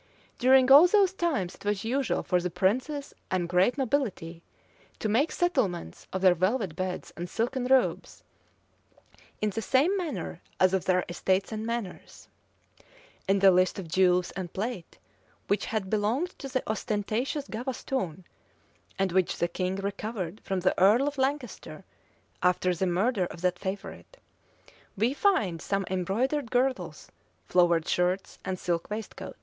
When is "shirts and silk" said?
27.87-28.89